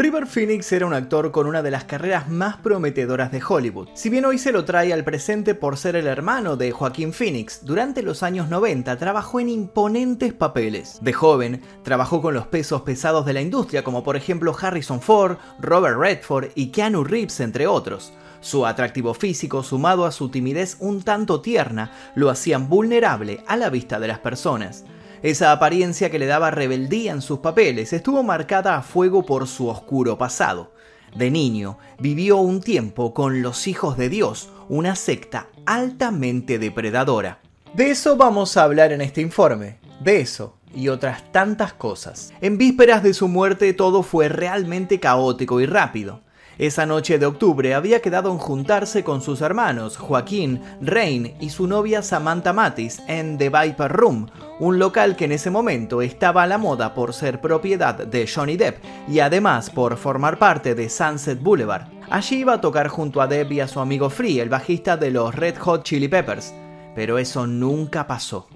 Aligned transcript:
River 0.00 0.28
Phoenix 0.28 0.70
era 0.70 0.86
un 0.86 0.94
actor 0.94 1.32
con 1.32 1.48
una 1.48 1.60
de 1.60 1.72
las 1.72 1.82
carreras 1.82 2.28
más 2.28 2.58
prometedoras 2.58 3.32
de 3.32 3.42
Hollywood. 3.46 3.88
Si 3.94 4.08
bien 4.08 4.24
hoy 4.26 4.38
se 4.38 4.52
lo 4.52 4.64
trae 4.64 4.92
al 4.92 5.02
presente 5.02 5.56
por 5.56 5.76
ser 5.76 5.96
el 5.96 6.06
hermano 6.06 6.56
de 6.56 6.70
Joaquín 6.70 7.12
Phoenix, 7.12 7.64
durante 7.64 8.04
los 8.04 8.22
años 8.22 8.48
90 8.48 8.96
trabajó 8.96 9.40
en 9.40 9.48
imponentes 9.48 10.32
papeles. 10.32 10.98
De 11.02 11.12
joven, 11.12 11.62
trabajó 11.82 12.22
con 12.22 12.32
los 12.32 12.46
pesos 12.46 12.82
pesados 12.82 13.26
de 13.26 13.32
la 13.32 13.40
industria, 13.40 13.82
como 13.82 14.04
por 14.04 14.14
ejemplo 14.14 14.56
Harrison 14.56 15.00
Ford, 15.00 15.38
Robert 15.58 15.98
Redford 15.98 16.50
y 16.54 16.68
Keanu 16.68 17.02
Reeves, 17.02 17.40
entre 17.40 17.66
otros. 17.66 18.12
Su 18.40 18.66
atractivo 18.66 19.14
físico, 19.14 19.64
sumado 19.64 20.06
a 20.06 20.12
su 20.12 20.28
timidez 20.28 20.76
un 20.78 21.02
tanto 21.02 21.40
tierna, 21.40 21.90
lo 22.14 22.30
hacían 22.30 22.68
vulnerable 22.68 23.42
a 23.48 23.56
la 23.56 23.68
vista 23.68 23.98
de 23.98 24.06
las 24.06 24.20
personas. 24.20 24.84
Esa 25.22 25.52
apariencia 25.52 26.10
que 26.10 26.18
le 26.18 26.26
daba 26.26 26.50
rebeldía 26.50 27.12
en 27.12 27.22
sus 27.22 27.40
papeles 27.40 27.92
estuvo 27.92 28.22
marcada 28.22 28.76
a 28.76 28.82
fuego 28.82 29.26
por 29.26 29.48
su 29.48 29.68
oscuro 29.68 30.16
pasado. 30.16 30.72
De 31.16 31.30
niño, 31.30 31.78
vivió 31.98 32.36
un 32.36 32.60
tiempo 32.60 33.14
con 33.14 33.42
los 33.42 33.66
hijos 33.66 33.96
de 33.96 34.08
Dios, 34.08 34.50
una 34.68 34.94
secta 34.94 35.48
altamente 35.66 36.58
depredadora. 36.58 37.40
De 37.74 37.90
eso 37.90 38.16
vamos 38.16 38.56
a 38.56 38.62
hablar 38.62 38.92
en 38.92 39.00
este 39.00 39.20
informe, 39.20 39.78
de 40.00 40.20
eso 40.20 40.54
y 40.74 40.88
otras 40.88 41.32
tantas 41.32 41.72
cosas. 41.72 42.32
En 42.40 42.58
vísperas 42.58 43.02
de 43.02 43.14
su 43.14 43.28
muerte 43.28 43.72
todo 43.72 44.02
fue 44.02 44.28
realmente 44.28 45.00
caótico 45.00 45.60
y 45.60 45.66
rápido. 45.66 46.22
Esa 46.58 46.86
noche 46.86 47.20
de 47.20 47.26
octubre 47.26 47.72
había 47.72 48.02
quedado 48.02 48.32
en 48.32 48.38
juntarse 48.38 49.04
con 49.04 49.22
sus 49.22 49.42
hermanos 49.42 49.96
Joaquín, 49.96 50.60
Rain 50.80 51.36
y 51.38 51.50
su 51.50 51.68
novia 51.68 52.02
Samantha 52.02 52.52
Matis 52.52 53.00
en 53.06 53.38
The 53.38 53.48
Viper 53.48 53.92
Room, 53.92 54.26
un 54.58 54.80
local 54.80 55.14
que 55.14 55.26
en 55.26 55.32
ese 55.32 55.50
momento 55.50 56.02
estaba 56.02 56.42
a 56.42 56.48
la 56.48 56.58
moda 56.58 56.94
por 56.94 57.14
ser 57.14 57.40
propiedad 57.40 57.94
de 57.94 58.26
Johnny 58.26 58.56
Depp 58.56 58.82
y 59.06 59.20
además 59.20 59.70
por 59.70 59.96
formar 59.96 60.40
parte 60.40 60.74
de 60.74 60.88
Sunset 60.88 61.40
Boulevard. 61.40 61.86
Allí 62.10 62.38
iba 62.38 62.54
a 62.54 62.60
tocar 62.60 62.88
junto 62.88 63.20
a 63.20 63.28
Depp 63.28 63.52
y 63.52 63.60
a 63.60 63.68
su 63.68 63.78
amigo 63.78 64.10
Free, 64.10 64.40
el 64.40 64.48
bajista 64.48 64.96
de 64.96 65.12
los 65.12 65.32
Red 65.36 65.58
Hot 65.58 65.84
Chili 65.84 66.08
Peppers, 66.08 66.52
pero 66.96 67.18
eso 67.18 67.46
nunca 67.46 68.08
pasó. 68.08 68.48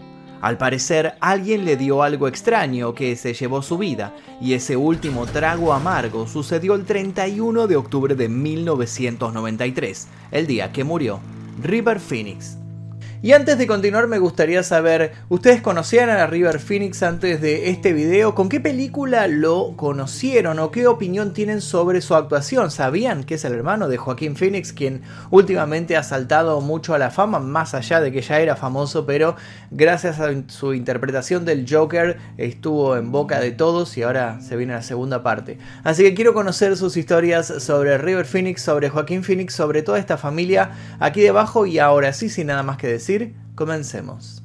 Al 0.43 0.59
parecer, 0.59 1.15
alguien 1.21 1.65
le 1.65 1.77
dio 1.77 2.03
algo 2.03 2.27
extraño 2.27 2.95
que 2.95 3.15
se 3.15 3.33
llevó 3.33 3.63
su 3.63 3.79
vida, 3.79 4.13
y 4.41 4.55
ese 4.55 4.77
último 4.77 5.25
trago 5.27 5.73
amargo 5.73 6.27
sucedió 6.27 6.75
el 6.75 6.85
31 6.85 7.69
de 7.69 7.77
octubre 7.77 8.17
de 8.17 8.29
1993, 8.29 10.09
el 10.33 10.49
día 10.49 10.73
que 10.73 10.83
murió 10.83 11.21
River 11.63 12.01
Phoenix, 12.01 12.59
y 13.25 13.35
antes 13.35 13.57
de 13.57 13.69
continuar 13.69 14.09
me 14.09 14.19
gustaría 14.19 14.65
saber, 14.65 15.13
¿ustedes 15.29 15.63
conocían 15.63 16.11
a 16.11 16.27
River 16.27 16.59
Phoenix 16.59 17.05
antes 17.05 17.41
de 17.41 17.71
este 17.71 17.93
video? 17.93 18.35
¿Con 18.35 18.49
qué 18.49 18.59
película 18.59 19.29
lo 19.29 19.77
conocieron 19.77 20.59
o 20.59 20.73
qué 20.73 20.89
opinión 20.89 21.33
tienen 21.33 21.61
sobre 21.61 22.01
su 22.01 22.17
actuación? 22.17 22.73
¿Sabían 22.73 23.23
que 23.23 23.37
es 23.37 23.45
el 23.45 23.53
hermano 23.53 23.87
de 23.87 23.97
Joaquín 23.97 24.35
Phoenix 24.35 24.73
quien 24.73 25.03
últimamente 25.31 25.97
ha 25.97 26.03
saltado 26.03 26.61
mucho 26.61 26.95
a 26.95 26.99
la 26.99 27.13
fama, 27.13 27.39
más 27.39 27.75
allá 27.75 28.01
de 28.01 28.11
que 28.11 28.23
ya 28.23 28.41
era 28.41 28.57
famoso, 28.57 29.07
pero 29.07 29.37
gracias 29.71 30.19
a 30.19 30.33
su 30.49 30.75
interpretación 30.75 31.45
del 31.45 31.65
Joker 31.71 32.19
estuvo 32.39 32.97
en 32.97 33.13
boca 33.13 33.39
de 33.39 33.53
todos 33.53 33.97
y 33.99 34.03
ahora 34.03 34.41
se 34.41 34.57
viene 34.57 34.73
la 34.73 34.83
segunda 34.83 35.23
parte. 35.23 35.59
Así 35.85 36.03
que 36.03 36.15
quiero 36.15 36.35
conocer 36.35 36.77
sus 36.77 36.97
historias 36.97 37.47
sobre 37.47 37.99
River 37.99 38.27
Phoenix, 38.27 38.63
sobre 38.63 38.89
Joaquín 38.89 39.23
Phoenix, 39.23 39.55
sobre 39.55 39.83
toda 39.83 40.01
esta 40.01 40.19
familia 40.19 40.73
aquí 40.99 41.21
debajo 41.21 41.67
y 41.67 41.79
ahora 41.79 42.13
sí, 42.13 42.29
sin 42.29 42.49
nada 42.49 42.65
más 42.65 42.79
que 42.79 42.89
decir 42.89 43.12
comencemos. 43.55 44.43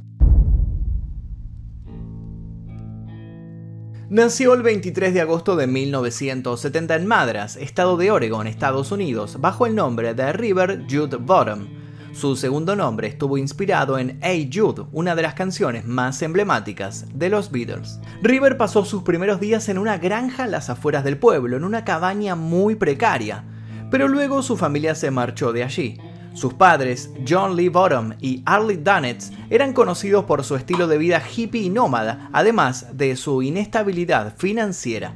Nació 4.09 4.53
el 4.53 4.61
23 4.61 5.13
de 5.13 5.21
agosto 5.21 5.55
de 5.57 5.67
1970 5.67 6.95
en 6.95 7.05
Madras, 7.05 7.57
estado 7.57 7.97
de 7.97 8.09
Oregon, 8.09 8.47
Estados 8.47 8.91
Unidos, 8.91 9.37
bajo 9.41 9.65
el 9.65 9.75
nombre 9.75 10.13
de 10.13 10.31
River 10.31 10.85
Jude 10.89 11.17
Bottom. 11.17 11.67
Su 12.13 12.35
segundo 12.35 12.75
nombre 12.75 13.09
estuvo 13.09 13.37
inspirado 13.37 13.97
en 13.97 14.17
Hey 14.21 14.49
Jude, 14.51 14.85
una 14.91 15.13
de 15.13 15.21
las 15.23 15.33
canciones 15.33 15.85
más 15.85 16.21
emblemáticas 16.21 17.05
de 17.13 17.29
los 17.29 17.51
Beatles. 17.51 17.99
River 18.21 18.57
pasó 18.57 18.85
sus 18.85 19.03
primeros 19.03 19.39
días 19.39 19.67
en 19.69 19.77
una 19.77 19.97
granja 19.97 20.45
a 20.45 20.47
las 20.47 20.69
afueras 20.69 21.03
del 21.03 21.17
pueblo, 21.17 21.57
en 21.57 21.63
una 21.63 21.83
cabaña 21.83 22.35
muy 22.35 22.75
precaria, 22.75 23.43
pero 23.91 24.07
luego 24.07 24.41
su 24.41 24.55
familia 24.57 24.95
se 24.95 25.11
marchó 25.11 25.51
de 25.51 25.63
allí. 25.63 25.97
Sus 26.37 26.53
padres, 26.53 27.09
John 27.27 27.55
Lee 27.55 27.67
Bottom 27.69 28.13
y 28.21 28.43
Arlie 28.45 28.77
Dunnett, 28.77 29.23
eran 29.49 29.73
conocidos 29.73 30.25
por 30.25 30.43
su 30.43 30.55
estilo 30.55 30.87
de 30.87 30.99
vida 30.99 31.19
hippie 31.19 31.63
y 31.63 31.69
nómada, 31.69 32.29
además 32.31 32.95
de 32.95 33.15
su 33.15 33.41
inestabilidad 33.41 34.35
financiera. 34.37 35.15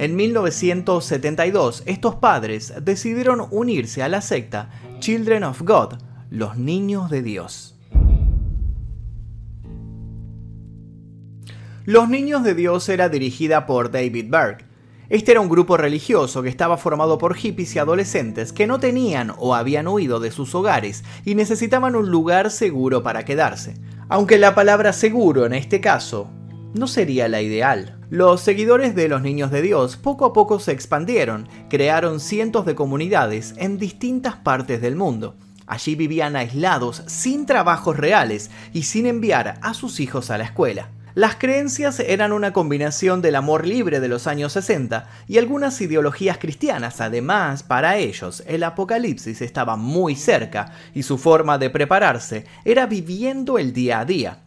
En 0.00 0.16
1972, 0.16 1.84
estos 1.86 2.16
padres 2.16 2.74
decidieron 2.82 3.46
unirse 3.52 4.02
a 4.02 4.08
la 4.08 4.20
secta 4.20 4.70
Children 4.98 5.44
of 5.44 5.62
God, 5.62 5.98
los 6.30 6.56
niños 6.56 7.10
de 7.10 7.22
Dios. 7.22 7.78
Los 11.84 12.08
Niños 12.08 12.42
de 12.42 12.54
Dios 12.56 12.88
era 12.88 13.08
dirigida 13.08 13.66
por 13.66 13.92
David 13.92 14.26
Berg, 14.28 14.64
este 15.10 15.32
era 15.32 15.40
un 15.40 15.48
grupo 15.48 15.76
religioso 15.76 16.40
que 16.40 16.48
estaba 16.48 16.76
formado 16.76 17.18
por 17.18 17.34
hippies 17.34 17.74
y 17.74 17.80
adolescentes 17.80 18.52
que 18.52 18.68
no 18.68 18.78
tenían 18.78 19.32
o 19.38 19.56
habían 19.56 19.88
huido 19.88 20.20
de 20.20 20.30
sus 20.30 20.54
hogares 20.54 21.02
y 21.24 21.34
necesitaban 21.34 21.96
un 21.96 22.10
lugar 22.10 22.52
seguro 22.52 23.02
para 23.02 23.24
quedarse. 23.24 23.74
Aunque 24.08 24.38
la 24.38 24.54
palabra 24.54 24.92
seguro 24.92 25.46
en 25.46 25.52
este 25.52 25.80
caso 25.80 26.30
no 26.74 26.86
sería 26.86 27.28
la 27.28 27.42
ideal. 27.42 27.98
Los 28.08 28.40
seguidores 28.40 28.94
de 28.94 29.08
los 29.08 29.20
Niños 29.20 29.50
de 29.50 29.62
Dios 29.62 29.96
poco 29.96 30.24
a 30.26 30.32
poco 30.32 30.60
se 30.60 30.70
expandieron, 30.70 31.48
crearon 31.68 32.20
cientos 32.20 32.64
de 32.64 32.76
comunidades 32.76 33.54
en 33.56 33.78
distintas 33.78 34.36
partes 34.36 34.80
del 34.80 34.94
mundo. 34.94 35.34
Allí 35.66 35.96
vivían 35.96 36.36
aislados, 36.36 37.02
sin 37.06 37.46
trabajos 37.46 37.96
reales 37.96 38.52
y 38.72 38.84
sin 38.84 39.06
enviar 39.06 39.58
a 39.60 39.74
sus 39.74 39.98
hijos 39.98 40.30
a 40.30 40.38
la 40.38 40.44
escuela. 40.44 40.90
Las 41.14 41.34
creencias 41.34 41.98
eran 41.98 42.32
una 42.32 42.52
combinación 42.52 43.20
del 43.20 43.34
amor 43.34 43.66
libre 43.66 43.98
de 43.98 44.08
los 44.08 44.28
años 44.28 44.52
60 44.52 45.08
y 45.26 45.38
algunas 45.38 45.80
ideologías 45.80 46.38
cristianas. 46.38 47.00
Además, 47.00 47.64
para 47.64 47.96
ellos, 47.96 48.44
el 48.46 48.62
apocalipsis 48.62 49.42
estaba 49.42 49.74
muy 49.74 50.14
cerca 50.14 50.72
y 50.94 51.02
su 51.02 51.18
forma 51.18 51.58
de 51.58 51.68
prepararse 51.68 52.46
era 52.64 52.86
viviendo 52.86 53.58
el 53.58 53.72
día 53.72 53.98
a 53.98 54.04
día. 54.04 54.38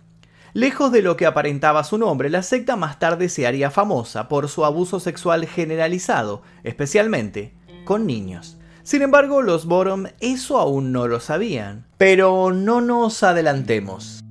Lejos 0.53 0.91
de 0.91 1.01
lo 1.01 1.17
que 1.17 1.25
aparentaba 1.25 1.83
su 1.83 1.97
nombre, 1.97 2.29
la 2.29 2.43
secta 2.43 2.77
más 2.77 2.97
tarde 2.97 3.27
se 3.27 3.45
haría 3.45 3.69
famosa 3.69 4.29
por 4.29 4.47
su 4.47 4.63
abuso 4.63 4.99
sexual 4.99 5.47
generalizado, 5.47 6.43
especialmente 6.63 7.53
con 7.83 8.05
niños. 8.05 8.57
Sin 8.83 9.01
embargo, 9.01 9.41
los 9.41 9.65
Borom 9.65 10.05
eso 10.19 10.59
aún 10.59 10.91
no 10.91 11.07
lo 11.07 11.19
sabían. 11.19 11.87
Pero 11.97 12.51
no 12.53 12.81
nos 12.81 13.23
adelantemos. 13.23 14.22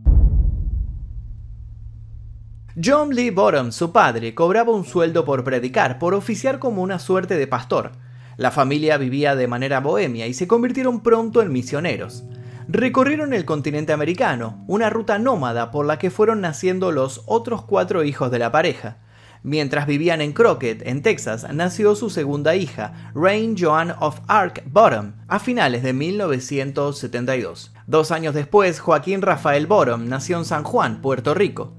John 2.82 3.14
Lee 3.14 3.28
Bottom, 3.28 3.70
su 3.70 3.92
padre, 3.92 4.34
cobraba 4.34 4.72
un 4.72 4.86
sueldo 4.86 5.26
por 5.26 5.44
predicar, 5.44 5.98
por 5.98 6.14
oficiar 6.14 6.58
como 6.58 6.80
una 6.82 6.98
suerte 6.98 7.36
de 7.36 7.46
pastor. 7.46 7.92
La 8.38 8.50
familia 8.50 8.96
vivía 8.96 9.36
de 9.36 9.46
manera 9.46 9.80
bohemia 9.80 10.26
y 10.26 10.32
se 10.32 10.48
convirtieron 10.48 11.02
pronto 11.02 11.42
en 11.42 11.52
misioneros. 11.52 12.24
Recorrieron 12.68 13.34
el 13.34 13.44
continente 13.44 13.92
americano, 13.92 14.64
una 14.68 14.88
ruta 14.88 15.18
nómada 15.18 15.70
por 15.70 15.84
la 15.84 15.98
que 15.98 16.10
fueron 16.10 16.40
naciendo 16.40 16.92
los 16.92 17.22
otros 17.26 17.62
cuatro 17.62 18.04
hijos 18.04 18.30
de 18.30 18.38
la 18.38 18.50
pareja. 18.50 18.96
Mientras 19.42 19.86
vivían 19.86 20.22
en 20.22 20.32
Crockett, 20.32 20.80
en 20.86 21.02
Texas, 21.02 21.46
nació 21.52 21.94
su 21.94 22.08
segunda 22.08 22.56
hija, 22.56 23.10
Rain 23.14 23.54
Joan 23.58 23.94
of 24.00 24.20
Arc 24.28 24.62
Bottom, 24.64 25.12
a 25.28 25.40
finales 25.40 25.82
de 25.82 25.92
1972. 25.92 27.74
Dos 27.86 28.10
años 28.10 28.32
después, 28.32 28.80
Joaquín 28.80 29.20
Rafael 29.20 29.66
Bottom 29.66 30.08
nació 30.08 30.38
en 30.38 30.46
San 30.46 30.64
Juan, 30.64 31.02
Puerto 31.02 31.34
Rico. 31.34 31.74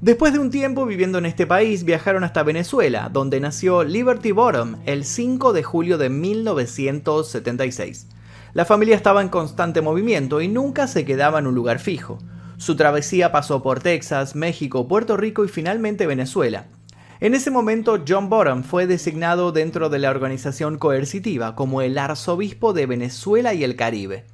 Después 0.00 0.32
de 0.32 0.38
un 0.38 0.52
tiempo 0.52 0.86
viviendo 0.86 1.18
en 1.18 1.26
este 1.26 1.44
país, 1.44 1.82
viajaron 1.82 2.22
hasta 2.22 2.44
Venezuela, 2.44 3.10
donde 3.12 3.40
nació 3.40 3.82
Liberty 3.82 4.30
Bottom 4.30 4.76
el 4.86 5.04
5 5.04 5.52
de 5.52 5.64
julio 5.64 5.98
de 5.98 6.08
1976. 6.08 8.06
La 8.52 8.64
familia 8.64 8.94
estaba 8.94 9.22
en 9.22 9.28
constante 9.28 9.80
movimiento 9.80 10.40
y 10.40 10.46
nunca 10.46 10.86
se 10.86 11.04
quedaba 11.04 11.40
en 11.40 11.48
un 11.48 11.56
lugar 11.56 11.80
fijo. 11.80 12.18
Su 12.58 12.76
travesía 12.76 13.32
pasó 13.32 13.60
por 13.60 13.80
Texas, 13.80 14.36
México, 14.36 14.86
Puerto 14.86 15.16
Rico 15.16 15.44
y 15.44 15.48
finalmente 15.48 16.06
Venezuela. 16.06 16.66
En 17.18 17.34
ese 17.34 17.50
momento, 17.50 18.04
John 18.06 18.28
Bottom 18.28 18.62
fue 18.62 18.86
designado 18.86 19.50
dentro 19.50 19.88
de 19.88 19.98
la 19.98 20.10
organización 20.10 20.78
coercitiva 20.78 21.56
como 21.56 21.82
el 21.82 21.98
arzobispo 21.98 22.72
de 22.72 22.86
Venezuela 22.86 23.52
y 23.52 23.64
el 23.64 23.74
Caribe. 23.74 24.26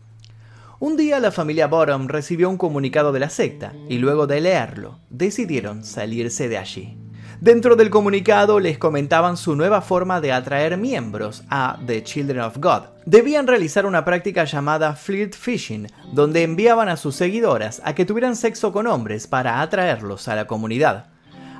Un 0.84 0.98
día 0.98 1.18
la 1.18 1.32
familia 1.32 1.66
Bottom 1.66 2.08
recibió 2.08 2.50
un 2.50 2.58
comunicado 2.58 3.10
de 3.10 3.18
la 3.18 3.30
secta 3.30 3.72
y 3.88 3.96
luego 3.96 4.26
de 4.26 4.42
leerlo 4.42 4.98
decidieron 5.08 5.82
salirse 5.82 6.46
de 6.50 6.58
allí. 6.58 6.98
Dentro 7.40 7.74
del 7.74 7.88
comunicado 7.88 8.60
les 8.60 8.76
comentaban 8.76 9.38
su 9.38 9.56
nueva 9.56 9.80
forma 9.80 10.20
de 10.20 10.32
atraer 10.32 10.76
miembros 10.76 11.42
a 11.48 11.78
The 11.86 12.04
Children 12.04 12.40
of 12.40 12.58
God. 12.58 12.82
Debían 13.06 13.46
realizar 13.46 13.86
una 13.86 14.04
práctica 14.04 14.44
llamada 14.44 14.94
flirt 14.94 15.34
fishing, 15.34 15.86
donde 16.12 16.42
enviaban 16.42 16.90
a 16.90 16.98
sus 16.98 17.16
seguidoras 17.16 17.80
a 17.82 17.94
que 17.94 18.04
tuvieran 18.04 18.36
sexo 18.36 18.70
con 18.70 18.86
hombres 18.86 19.26
para 19.26 19.62
atraerlos 19.62 20.28
a 20.28 20.36
la 20.36 20.46
comunidad. 20.46 21.13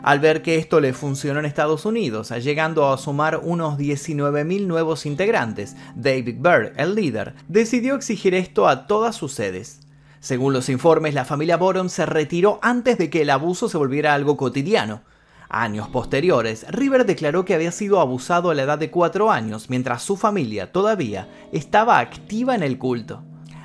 Al 0.04 0.20
ver 0.20 0.42
que 0.42 0.56
esto 0.56 0.80
le 0.80 0.92
funcionó 0.92 1.40
en 1.40 1.46
Estados 1.46 1.86
Unidos, 1.86 2.28
llegando 2.28 2.92
a 2.92 2.98
sumar 2.98 3.40
unos 3.42 3.78
19.000 3.78 4.66
nuevos 4.66 5.06
integrantes, 5.06 5.76
David 5.94 6.36
Byrd, 6.40 6.72
el 6.76 6.94
líder, 6.94 7.34
decidió 7.48 7.94
exigir 7.94 8.34
esto 8.34 8.68
a 8.68 8.86
todas 8.86 9.16
sus 9.16 9.32
sedes. 9.32 9.80
Según 10.20 10.52
los 10.52 10.68
informes, 10.68 11.14
la 11.14 11.24
familia 11.24 11.56
Borom 11.56 11.88
se 11.88 12.04
retiró 12.04 12.58
antes 12.60 12.98
de 12.98 13.08
que 13.08 13.22
el 13.22 13.30
abuso 13.30 13.70
se 13.70 13.78
volviera 13.78 14.12
algo 14.12 14.36
cotidiano. 14.36 15.00
Años 15.48 15.88
posteriores, 15.88 16.66
River 16.68 17.06
declaró 17.06 17.46
que 17.46 17.54
había 17.54 17.72
sido 17.72 17.98
abusado 17.98 18.50
a 18.50 18.54
la 18.54 18.64
edad 18.64 18.78
de 18.78 18.90
4 18.90 19.30
años, 19.30 19.70
mientras 19.70 20.02
su 20.02 20.18
familia 20.18 20.70
todavía 20.70 21.28
estaba 21.50 21.98
activa 21.98 22.54
en 22.54 22.62
el 22.62 22.76
culto. 22.76 23.22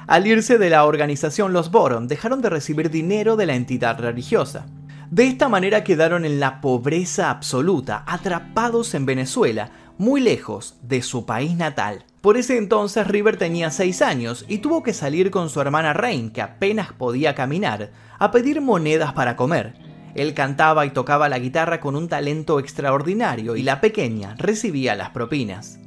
Al 0.08 0.26
irse 0.26 0.58
de 0.58 0.70
la 0.70 0.86
organización, 0.86 1.52
los 1.52 1.70
Borom 1.70 2.08
dejaron 2.08 2.42
de 2.42 2.50
recibir 2.50 2.90
dinero 2.90 3.36
de 3.36 3.46
la 3.46 3.56
entidad 3.56 4.00
religiosa. 4.00 4.68
De 5.12 5.26
esta 5.26 5.50
manera 5.50 5.84
quedaron 5.84 6.24
en 6.24 6.40
la 6.40 6.62
pobreza 6.62 7.32
absoluta, 7.32 8.04
atrapados 8.06 8.94
en 8.94 9.08
Venezuela, 9.08 9.72
muy 9.98 10.22
lejos 10.22 10.76
de 10.84 11.02
su 11.02 11.26
país 11.26 11.58
natal. 11.58 12.06
Por 12.22 12.38
ese 12.38 12.58
entonces 12.58 13.08
River 13.08 13.36
tenía 13.36 13.72
6 13.72 14.04
años 14.04 14.46
y 14.48 14.60
tuvo 14.60 14.84
que 14.84 14.94
salir 14.94 15.32
con 15.32 15.50
su 15.50 15.62
hermana 15.62 15.94
Rain, 15.94 16.30
que 16.30 16.44
apenas 16.44 16.94
podía 16.94 17.34
caminar, 17.34 17.90
a 18.20 18.30
pedir 18.30 18.62
monedas 18.62 19.14
para 19.14 19.36
comer. 19.36 19.74
Él 20.14 20.36
cantaba 20.36 20.86
y 20.86 20.92
tocaba 20.92 21.28
la 21.28 21.40
guitarra 21.40 21.80
con 21.80 21.96
un 21.96 22.08
talento 22.08 22.60
extraordinario 22.60 23.56
y 23.56 23.64
la 23.64 23.82
pequeña 23.82 24.36
recibía 24.38 24.94
las 24.94 25.10
propinas. 25.10 25.80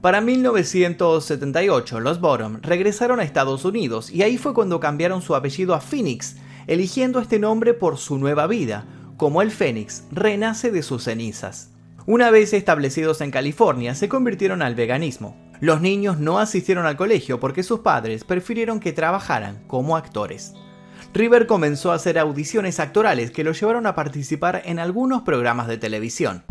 Para 0.00 0.22
1978, 0.22 2.00
los 2.00 2.18
Bottom 2.18 2.60
regresaron 2.62 3.20
a 3.20 3.24
Estados 3.24 3.66
Unidos 3.66 4.10
y 4.10 4.22
ahí 4.22 4.38
fue 4.38 4.54
cuando 4.54 4.80
cambiaron 4.80 5.20
su 5.20 5.34
apellido 5.34 5.74
a 5.74 5.80
Phoenix 5.82 6.36
eligiendo 6.70 7.18
este 7.18 7.40
nombre 7.40 7.74
por 7.74 7.98
su 7.98 8.16
nueva 8.16 8.46
vida, 8.46 8.84
como 9.16 9.42
el 9.42 9.50
Fénix 9.50 10.04
renace 10.12 10.70
de 10.70 10.84
sus 10.84 11.02
cenizas. 11.02 11.72
Una 12.06 12.30
vez 12.30 12.52
establecidos 12.52 13.20
en 13.22 13.32
California, 13.32 13.96
se 13.96 14.08
convirtieron 14.08 14.62
al 14.62 14.76
veganismo. 14.76 15.36
Los 15.58 15.80
niños 15.80 16.20
no 16.20 16.38
asistieron 16.38 16.86
al 16.86 16.96
colegio 16.96 17.40
porque 17.40 17.64
sus 17.64 17.80
padres 17.80 18.22
prefirieron 18.22 18.78
que 18.78 18.92
trabajaran 18.92 19.64
como 19.66 19.96
actores. 19.96 20.54
River 21.12 21.48
comenzó 21.48 21.90
a 21.90 21.96
hacer 21.96 22.20
audiciones 22.20 22.78
actorales 22.78 23.32
que 23.32 23.42
lo 23.42 23.50
llevaron 23.50 23.88
a 23.88 23.96
participar 23.96 24.62
en 24.64 24.78
algunos 24.78 25.22
programas 25.22 25.66
de 25.66 25.76
televisión. 25.76 26.44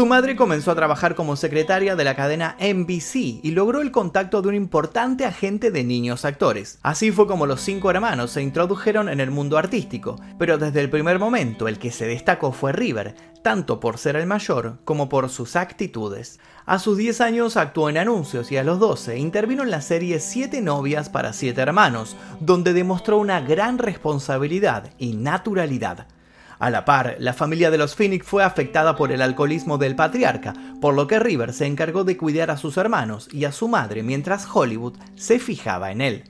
Su 0.00 0.06
madre 0.06 0.34
comenzó 0.34 0.70
a 0.70 0.74
trabajar 0.74 1.14
como 1.14 1.36
secretaria 1.36 1.94
de 1.94 2.04
la 2.04 2.16
cadena 2.16 2.56
NBC 2.58 3.44
y 3.44 3.50
logró 3.50 3.82
el 3.82 3.90
contacto 3.90 4.40
de 4.40 4.48
un 4.48 4.54
importante 4.54 5.26
agente 5.26 5.70
de 5.70 5.84
niños 5.84 6.24
actores. 6.24 6.78
Así 6.82 7.12
fue 7.12 7.26
como 7.26 7.44
los 7.44 7.60
cinco 7.60 7.90
hermanos 7.90 8.30
se 8.30 8.40
introdujeron 8.40 9.10
en 9.10 9.20
el 9.20 9.30
mundo 9.30 9.58
artístico, 9.58 10.18
pero 10.38 10.56
desde 10.56 10.80
el 10.80 10.88
primer 10.88 11.18
momento 11.18 11.68
el 11.68 11.78
que 11.78 11.90
se 11.90 12.06
destacó 12.06 12.52
fue 12.52 12.72
River, 12.72 13.14
tanto 13.42 13.78
por 13.78 13.98
ser 13.98 14.16
el 14.16 14.26
mayor 14.26 14.78
como 14.86 15.10
por 15.10 15.28
sus 15.28 15.54
actitudes. 15.54 16.40
A 16.64 16.78
sus 16.78 16.96
10 16.96 17.20
años 17.20 17.58
actuó 17.58 17.90
en 17.90 17.98
anuncios 17.98 18.50
y 18.50 18.56
a 18.56 18.64
los 18.64 18.78
12 18.78 19.18
intervino 19.18 19.64
en 19.64 19.70
la 19.70 19.82
serie 19.82 20.18
Siete 20.20 20.62
novias 20.62 21.10
para 21.10 21.34
siete 21.34 21.60
hermanos, 21.60 22.16
donde 22.40 22.72
demostró 22.72 23.18
una 23.18 23.42
gran 23.42 23.76
responsabilidad 23.76 24.94
y 24.96 25.12
naturalidad. 25.12 26.06
A 26.60 26.68
la 26.68 26.84
par, 26.84 27.16
la 27.18 27.32
familia 27.32 27.70
de 27.70 27.78
los 27.78 27.96
Phoenix 27.96 28.26
fue 28.26 28.44
afectada 28.44 28.94
por 28.94 29.12
el 29.12 29.22
alcoholismo 29.22 29.78
del 29.78 29.96
patriarca, 29.96 30.52
por 30.78 30.94
lo 30.94 31.06
que 31.06 31.18
River 31.18 31.54
se 31.54 31.64
encargó 31.64 32.04
de 32.04 32.18
cuidar 32.18 32.50
a 32.50 32.58
sus 32.58 32.76
hermanos 32.76 33.30
y 33.32 33.46
a 33.46 33.52
su 33.52 33.66
madre 33.66 34.02
mientras 34.02 34.46
Hollywood 34.52 34.98
se 35.14 35.38
fijaba 35.38 35.90
en 35.90 36.02
él. 36.02 36.24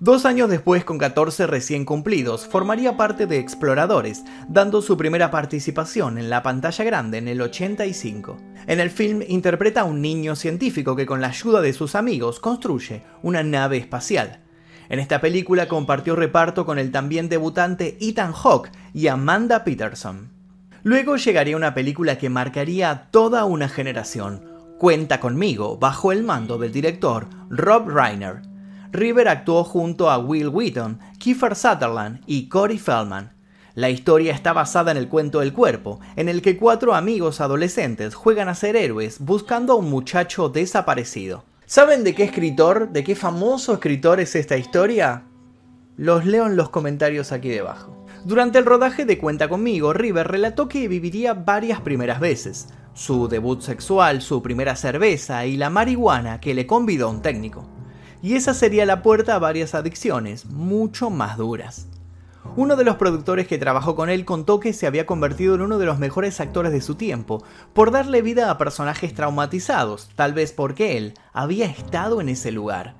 Dos 0.00 0.24
años 0.24 0.48
después, 0.48 0.84
con 0.84 0.96
14 0.96 1.46
recién 1.46 1.84
cumplidos, 1.84 2.46
formaría 2.46 2.96
parte 2.96 3.26
de 3.26 3.38
Exploradores, 3.38 4.24
dando 4.48 4.80
su 4.80 4.96
primera 4.96 5.30
participación 5.30 6.16
en 6.16 6.30
la 6.30 6.42
pantalla 6.42 6.84
grande 6.84 7.18
en 7.18 7.28
el 7.28 7.40
85. 7.42 8.38
En 8.66 8.80
el 8.80 8.90
film 8.90 9.20
interpreta 9.28 9.82
a 9.82 9.84
un 9.84 10.00
niño 10.00 10.34
científico 10.34 10.96
que 10.96 11.06
con 11.06 11.20
la 11.20 11.28
ayuda 11.28 11.60
de 11.60 11.74
sus 11.74 11.94
amigos 11.94 12.40
construye 12.40 13.04
una 13.22 13.42
nave 13.42 13.76
espacial. 13.76 14.41
En 14.92 14.98
esta 14.98 15.22
película 15.22 15.68
compartió 15.68 16.14
reparto 16.16 16.66
con 16.66 16.78
el 16.78 16.92
también 16.92 17.30
debutante 17.30 17.96
Ethan 18.02 18.34
Hawke 18.34 18.70
y 18.92 19.06
Amanda 19.06 19.64
Peterson. 19.64 20.28
Luego 20.82 21.16
llegaría 21.16 21.56
una 21.56 21.72
película 21.72 22.18
que 22.18 22.28
marcaría 22.28 23.08
toda 23.10 23.46
una 23.46 23.70
generación, 23.70 24.44
Cuenta 24.76 25.18
conmigo, 25.18 25.78
bajo 25.78 26.12
el 26.12 26.24
mando 26.24 26.58
del 26.58 26.72
director 26.72 27.26
Rob 27.48 27.88
Reiner. 27.88 28.42
River 28.90 29.28
actuó 29.28 29.64
junto 29.64 30.10
a 30.10 30.18
Will 30.18 30.48
Wheaton, 30.48 30.98
Kiefer 31.18 31.56
Sutherland 31.56 32.20
y 32.26 32.50
Corey 32.50 32.76
Feldman. 32.76 33.32
La 33.74 33.88
historia 33.88 34.34
está 34.34 34.52
basada 34.52 34.90
en 34.90 34.98
el 34.98 35.08
cuento 35.08 35.40
del 35.40 35.54
cuerpo, 35.54 36.00
en 36.16 36.28
el 36.28 36.42
que 36.42 36.58
cuatro 36.58 36.94
amigos 36.94 37.40
adolescentes 37.40 38.14
juegan 38.14 38.50
a 38.50 38.54
ser 38.54 38.76
héroes 38.76 39.20
buscando 39.20 39.72
a 39.72 39.76
un 39.76 39.88
muchacho 39.88 40.50
desaparecido. 40.50 41.44
¿Saben 41.72 42.04
de 42.04 42.14
qué 42.14 42.24
escritor, 42.24 42.90
de 42.90 43.02
qué 43.02 43.14
famoso 43.14 43.72
escritor 43.72 44.20
es 44.20 44.34
esta 44.34 44.58
historia? 44.58 45.24
Los 45.96 46.26
leo 46.26 46.44
en 46.46 46.54
los 46.54 46.68
comentarios 46.68 47.32
aquí 47.32 47.48
debajo. 47.48 48.04
Durante 48.26 48.58
el 48.58 48.66
rodaje 48.66 49.06
de 49.06 49.16
Cuenta 49.16 49.48
conmigo, 49.48 49.94
River 49.94 50.28
relató 50.28 50.68
que 50.68 50.86
viviría 50.86 51.32
varias 51.32 51.80
primeras 51.80 52.20
veces, 52.20 52.68
su 52.92 53.26
debut 53.26 53.62
sexual, 53.62 54.20
su 54.20 54.42
primera 54.42 54.76
cerveza 54.76 55.46
y 55.46 55.56
la 55.56 55.70
marihuana 55.70 56.40
que 56.40 56.52
le 56.52 56.66
convidó 56.66 57.08
un 57.08 57.22
técnico. 57.22 57.66
Y 58.20 58.34
esa 58.34 58.52
sería 58.52 58.84
la 58.84 59.00
puerta 59.00 59.36
a 59.36 59.38
varias 59.38 59.74
adicciones, 59.74 60.44
mucho 60.44 61.08
más 61.08 61.38
duras. 61.38 61.88
Uno 62.56 62.76
de 62.76 62.84
los 62.84 62.96
productores 62.96 63.46
que 63.46 63.56
trabajó 63.56 63.94
con 63.96 64.10
él 64.10 64.24
contó 64.24 64.60
que 64.60 64.72
se 64.72 64.86
había 64.86 65.06
convertido 65.06 65.54
en 65.54 65.62
uno 65.62 65.78
de 65.78 65.86
los 65.86 65.98
mejores 65.98 66.38
actores 66.40 66.72
de 66.72 66.82
su 66.82 66.96
tiempo, 66.96 67.42
por 67.72 67.90
darle 67.90 68.20
vida 68.20 68.50
a 68.50 68.58
personajes 68.58 69.14
traumatizados, 69.14 70.10
tal 70.16 70.34
vez 70.34 70.52
porque 70.52 70.98
él 70.98 71.14
había 71.32 71.66
estado 71.66 72.20
en 72.20 72.28
ese 72.28 72.52
lugar. 72.52 72.94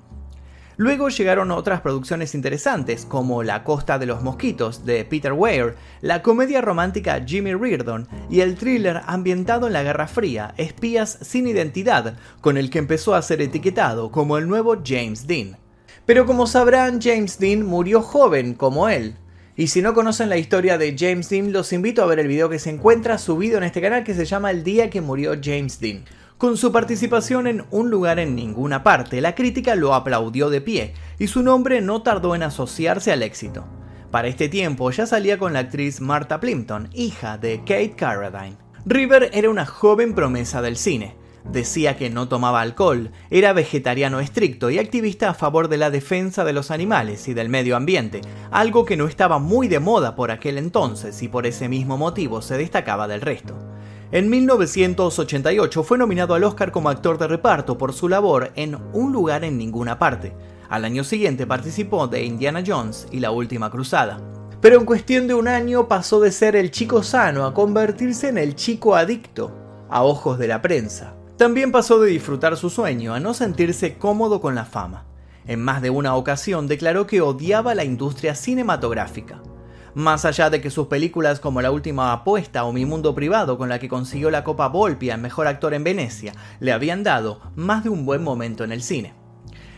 Luego 0.78 1.10
llegaron 1.10 1.50
otras 1.50 1.82
producciones 1.82 2.34
interesantes, 2.34 3.04
como 3.04 3.42
La 3.42 3.62
Costa 3.62 3.98
de 3.98 4.06
los 4.06 4.22
Mosquitos, 4.22 4.86
de 4.86 5.04
Peter 5.04 5.34
Weir, 5.34 5.74
la 6.00 6.22
comedia 6.22 6.62
romántica 6.62 7.22
Jimmy 7.24 7.54
Reardon 7.54 8.08
y 8.30 8.40
el 8.40 8.56
thriller 8.56 9.02
ambientado 9.06 9.66
en 9.66 9.74
la 9.74 9.82
Guerra 9.82 10.08
Fría, 10.08 10.54
Espías 10.56 11.18
sin 11.20 11.46
Identidad, 11.46 12.16
con 12.40 12.56
el 12.56 12.70
que 12.70 12.78
empezó 12.78 13.14
a 13.14 13.22
ser 13.22 13.42
etiquetado 13.42 14.10
como 14.10 14.38
el 14.38 14.48
nuevo 14.48 14.78
James 14.82 15.26
Dean. 15.26 15.58
Pero 16.06 16.24
como 16.24 16.46
sabrán, 16.46 17.00
James 17.02 17.38
Dean 17.38 17.66
murió 17.66 18.00
joven 18.00 18.54
como 18.54 18.88
él, 18.88 19.16
y 19.56 19.66
si 19.66 19.82
no 19.82 19.92
conocen 19.92 20.30
la 20.30 20.38
historia 20.38 20.78
de 20.78 20.96
James 20.98 21.28
Dean, 21.28 21.52
los 21.52 21.72
invito 21.74 22.02
a 22.02 22.06
ver 22.06 22.18
el 22.18 22.28
video 22.28 22.48
que 22.48 22.58
se 22.58 22.70
encuentra 22.70 23.18
subido 23.18 23.58
en 23.58 23.64
este 23.64 23.82
canal 23.82 24.02
que 24.02 24.14
se 24.14 24.24
llama 24.24 24.50
El 24.50 24.64
día 24.64 24.88
que 24.88 25.02
murió 25.02 25.34
James 25.42 25.78
Dean. 25.78 26.04
Con 26.38 26.56
su 26.56 26.72
participación 26.72 27.46
en 27.46 27.64
Un 27.70 27.90
lugar 27.90 28.18
en 28.18 28.34
ninguna 28.34 28.82
parte, 28.82 29.20
la 29.20 29.34
crítica 29.34 29.74
lo 29.74 29.94
aplaudió 29.94 30.48
de 30.48 30.62
pie 30.62 30.94
y 31.18 31.26
su 31.26 31.42
nombre 31.42 31.82
no 31.82 32.02
tardó 32.02 32.34
en 32.34 32.42
asociarse 32.42 33.12
al 33.12 33.22
éxito. 33.22 33.64
Para 34.10 34.28
este 34.28 34.48
tiempo 34.48 34.90
ya 34.90 35.06
salía 35.06 35.38
con 35.38 35.52
la 35.52 35.60
actriz 35.60 36.00
Martha 36.00 36.40
Plimpton, 36.40 36.88
hija 36.94 37.36
de 37.36 37.58
Kate 37.58 37.94
Carradine. 37.94 38.56
River 38.86 39.30
era 39.34 39.50
una 39.50 39.66
joven 39.66 40.14
promesa 40.14 40.62
del 40.62 40.76
cine, 40.76 41.14
Decía 41.50 41.96
que 41.96 42.08
no 42.08 42.28
tomaba 42.28 42.60
alcohol, 42.60 43.10
era 43.30 43.52
vegetariano 43.52 44.20
estricto 44.20 44.70
y 44.70 44.78
activista 44.78 45.30
a 45.30 45.34
favor 45.34 45.68
de 45.68 45.76
la 45.76 45.90
defensa 45.90 46.44
de 46.44 46.52
los 46.52 46.70
animales 46.70 47.26
y 47.28 47.34
del 47.34 47.48
medio 47.48 47.76
ambiente, 47.76 48.20
algo 48.50 48.84
que 48.84 48.96
no 48.96 49.06
estaba 49.06 49.38
muy 49.38 49.68
de 49.68 49.80
moda 49.80 50.14
por 50.14 50.30
aquel 50.30 50.56
entonces 50.56 51.22
y 51.22 51.28
por 51.28 51.46
ese 51.46 51.68
mismo 51.68 51.98
motivo 51.98 52.42
se 52.42 52.56
destacaba 52.56 53.08
del 53.08 53.20
resto. 53.20 53.54
En 54.12 54.28
1988 54.28 55.82
fue 55.82 55.98
nominado 55.98 56.34
al 56.34 56.44
Oscar 56.44 56.70
como 56.70 56.90
actor 56.90 57.18
de 57.18 57.26
reparto 57.26 57.78
por 57.78 57.92
su 57.92 58.08
labor 58.08 58.52
en 58.56 58.76
Un 58.92 59.10
lugar 59.10 59.42
en 59.42 59.56
ninguna 59.56 59.98
parte. 59.98 60.34
Al 60.68 60.84
año 60.84 61.02
siguiente 61.02 61.46
participó 61.46 62.06
de 62.08 62.22
Indiana 62.22 62.62
Jones 62.64 63.08
y 63.10 63.20
La 63.20 63.30
Última 63.30 63.70
Cruzada. 63.70 64.20
Pero 64.60 64.78
en 64.78 64.84
cuestión 64.84 65.26
de 65.26 65.34
un 65.34 65.48
año 65.48 65.88
pasó 65.88 66.20
de 66.20 66.30
ser 66.30 66.56
el 66.56 66.70
chico 66.70 67.02
sano 67.02 67.46
a 67.46 67.52
convertirse 67.52 68.28
en 68.28 68.38
el 68.38 68.54
chico 68.54 68.94
adicto, 68.94 69.50
a 69.90 70.04
ojos 70.04 70.38
de 70.38 70.46
la 70.46 70.62
prensa. 70.62 71.14
También 71.42 71.72
pasó 71.72 71.98
de 71.98 72.08
disfrutar 72.08 72.56
su 72.56 72.70
sueño 72.70 73.14
a 73.14 73.18
no 73.18 73.34
sentirse 73.34 73.98
cómodo 73.98 74.40
con 74.40 74.54
la 74.54 74.64
fama. 74.64 75.06
En 75.44 75.60
más 75.60 75.82
de 75.82 75.90
una 75.90 76.14
ocasión 76.14 76.68
declaró 76.68 77.08
que 77.08 77.20
odiaba 77.20 77.74
la 77.74 77.82
industria 77.82 78.36
cinematográfica. 78.36 79.42
Más 79.92 80.24
allá 80.24 80.50
de 80.50 80.60
que 80.60 80.70
sus 80.70 80.86
películas 80.86 81.40
como 81.40 81.60
La 81.60 81.72
Última 81.72 82.12
Apuesta 82.12 82.62
o 82.62 82.72
Mi 82.72 82.86
Mundo 82.86 83.12
Privado, 83.16 83.58
con 83.58 83.68
la 83.68 83.80
que 83.80 83.88
consiguió 83.88 84.30
la 84.30 84.44
Copa 84.44 84.68
Volpi 84.68 85.10
al 85.10 85.20
mejor 85.20 85.48
actor 85.48 85.74
en 85.74 85.82
Venecia, 85.82 86.32
le 86.60 86.70
habían 86.70 87.02
dado 87.02 87.40
más 87.56 87.82
de 87.82 87.88
un 87.88 88.06
buen 88.06 88.22
momento 88.22 88.62
en 88.62 88.70
el 88.70 88.80
cine. 88.80 89.12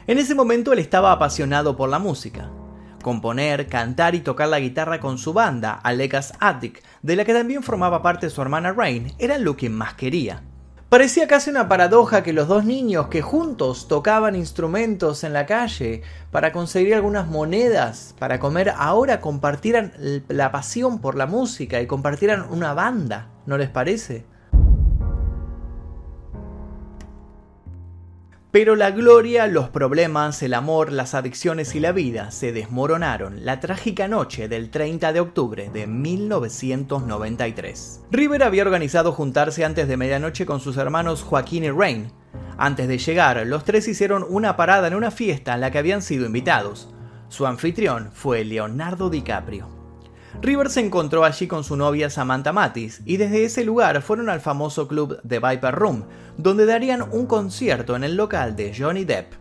En 0.06 0.18
ese 0.18 0.34
momento 0.34 0.74
él 0.74 0.80
estaba 0.80 1.12
apasionado 1.12 1.78
por 1.78 1.88
la 1.88 1.98
música. 1.98 2.50
Componer, 3.02 3.68
cantar 3.68 4.14
y 4.14 4.20
tocar 4.20 4.48
la 4.48 4.60
guitarra 4.60 5.00
con 5.00 5.16
su 5.16 5.32
banda, 5.32 5.72
Alekas 5.72 6.34
Attic, 6.40 6.82
de 7.00 7.16
la 7.16 7.24
que 7.24 7.32
también 7.32 7.62
formaba 7.62 8.02
parte 8.02 8.28
su 8.28 8.42
hermana 8.42 8.74
Rain, 8.74 9.14
era 9.18 9.38
lo 9.38 9.56
que 9.56 9.70
más 9.70 9.94
quería. 9.94 10.42
Parecía 10.88 11.26
casi 11.26 11.50
una 11.50 11.68
paradoja 11.68 12.22
que 12.22 12.32
los 12.32 12.46
dos 12.46 12.64
niños 12.64 13.08
que 13.08 13.22
juntos 13.22 13.88
tocaban 13.88 14.36
instrumentos 14.36 15.24
en 15.24 15.32
la 15.32 15.44
calle 15.44 16.02
para 16.30 16.52
conseguir 16.52 16.94
algunas 16.94 17.26
monedas 17.26 18.14
para 18.18 18.38
comer 18.38 18.72
ahora 18.76 19.20
compartieran 19.20 19.92
la 20.28 20.52
pasión 20.52 21.00
por 21.00 21.16
la 21.16 21.26
música 21.26 21.80
y 21.80 21.86
compartieran 21.86 22.46
una 22.50 22.74
banda, 22.74 23.28
¿no 23.46 23.58
les 23.58 23.70
parece? 23.70 24.24
Pero 28.54 28.76
la 28.76 28.92
gloria, 28.92 29.48
los 29.48 29.68
problemas, 29.68 30.40
el 30.44 30.54
amor, 30.54 30.92
las 30.92 31.14
adicciones 31.14 31.74
y 31.74 31.80
la 31.80 31.90
vida 31.90 32.30
se 32.30 32.52
desmoronaron 32.52 33.44
la 33.44 33.58
trágica 33.58 34.06
noche 34.06 34.46
del 34.46 34.70
30 34.70 35.12
de 35.12 35.18
octubre 35.18 35.70
de 35.70 35.88
1993. 35.88 38.02
River 38.12 38.44
había 38.44 38.62
organizado 38.62 39.10
juntarse 39.10 39.64
antes 39.64 39.88
de 39.88 39.96
medianoche 39.96 40.46
con 40.46 40.60
sus 40.60 40.76
hermanos 40.76 41.24
Joaquín 41.24 41.64
y 41.64 41.72
Rain. 41.72 42.12
Antes 42.56 42.86
de 42.86 42.98
llegar, 42.98 43.44
los 43.44 43.64
tres 43.64 43.88
hicieron 43.88 44.24
una 44.28 44.56
parada 44.56 44.86
en 44.86 44.94
una 44.94 45.10
fiesta 45.10 45.54
en 45.54 45.60
la 45.60 45.72
que 45.72 45.78
habían 45.78 46.00
sido 46.00 46.24
invitados. 46.24 46.94
Su 47.30 47.48
anfitrión 47.48 48.12
fue 48.12 48.44
Leonardo 48.44 49.10
DiCaprio. 49.10 49.73
River 50.42 50.70
se 50.70 50.80
encontró 50.80 51.24
allí 51.24 51.46
con 51.46 51.64
su 51.64 51.76
novia 51.76 52.10
Samantha 52.10 52.52
Matis 52.52 53.00
y 53.04 53.16
desde 53.16 53.44
ese 53.44 53.64
lugar 53.64 54.02
fueron 54.02 54.28
al 54.28 54.40
famoso 54.40 54.88
club 54.88 55.18
The 55.26 55.38
Viper 55.38 55.74
Room, 55.74 56.04
donde 56.36 56.66
darían 56.66 57.02
un 57.12 57.26
concierto 57.26 57.96
en 57.96 58.04
el 58.04 58.16
local 58.16 58.56
de 58.56 58.74
Johnny 58.76 59.04
Depp. 59.04 59.34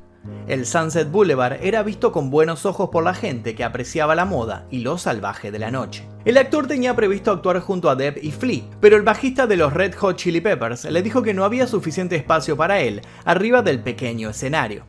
El 0.48 0.66
Sunset 0.66 1.12
Boulevard 1.12 1.58
era 1.62 1.84
visto 1.84 2.14
con 2.14 2.30
buenos 2.30 2.66
ojos 2.66 2.90
por 2.90 3.04
la 3.04 3.14
gente 3.14 3.56
que 3.56 3.66
apreciaba 3.66 4.16
la 4.16 4.24
moda 4.24 4.66
y 4.72 4.80
lo 4.80 4.98
salvaje 4.98 5.52
de 5.52 5.60
la 5.60 5.72
noche. 5.72 6.08
El 6.24 6.38
actor 6.38 6.68
tenía 6.68 6.96
previsto 6.96 7.32
actuar 7.32 7.60
junto 7.60 7.90
a 7.90 7.96
Depp 7.96 8.24
y 8.24 8.32
Flea, 8.32 8.64
pero 8.80 8.96
el 8.96 9.04
bajista 9.04 9.48
de 9.48 9.58
los 9.58 9.74
Red 9.74 9.96
Hot 9.96 10.16
Chili 10.16 10.40
Peppers 10.40 10.86
le 10.86 11.02
dijo 11.02 11.22
que 11.22 11.34
no 11.34 11.44
había 11.44 11.68
suficiente 11.68 12.16
espacio 12.16 12.56
para 12.56 12.80
él 12.80 13.02
arriba 13.26 13.62
del 13.62 13.82
pequeño 13.82 14.30
escenario. 14.30 14.86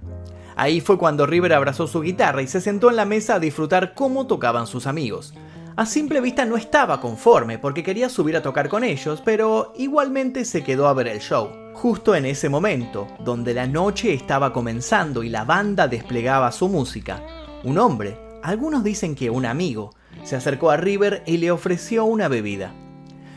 Ahí 0.57 0.81
fue 0.81 0.99
cuando 0.99 1.27
River 1.27 1.53
abrazó 1.53 1.89
su 1.89 2.01
guitarra 2.01 2.43
y 2.43 2.47
se 2.47 2.61
sentó 2.61 2.91
en 2.91 2.97
la 2.97 3.05
mesa 3.05 3.35
a 3.35 3.41
disfrutar 3.41 3.95
cómo 3.95 4.29
tocaban 4.29 4.69
sus 4.69 4.87
amigos. 4.87 5.35
A 5.77 5.87
simple 5.87 6.21
vista 6.21 6.45
no 6.45 6.57
estaba 6.57 7.01
conforme 7.01 7.59
porque 7.59 7.83
quería 7.83 8.09
subir 8.09 8.37
a 8.37 8.43
tocar 8.43 8.69
con 8.69 8.85
ellos, 8.85 9.21
pero 9.25 9.73
igualmente 9.77 10.45
se 10.45 10.63
quedó 10.63 10.87
a 10.87 10.93
ver 10.93 11.09
el 11.09 11.19
show. 11.19 11.51
Justo 11.75 12.15
en 12.15 12.27
ese 12.27 12.49
momento, 12.49 13.09
donde 13.25 13.55
la 13.55 13.67
noche 13.67 14.15
estaba 14.15 14.53
comenzando 14.53 15.25
y 15.25 15.29
la 15.31 15.45
banda 15.45 15.89
desplegaba 15.89 16.53
su 16.53 16.69
música, 16.69 17.21
un 17.65 17.79
hombre, 17.79 18.17
algunos 18.45 18.85
dicen 18.85 19.17
que 19.17 19.31
un 19.31 19.47
amigo, 19.47 19.97
se 20.23 20.37
acercó 20.37 20.71
a 20.71 20.77
River 20.77 21.25
y 21.27 21.39
le 21.39 21.51
ofreció 21.51 22.05
una 22.05 22.29
bebida. 22.29 22.73